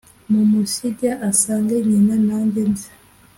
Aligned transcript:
mumusige 0.31 1.09
asange 1.29 1.75
nyina 1.87 2.15
nanjye 2.27 2.61
nze. 2.71 2.89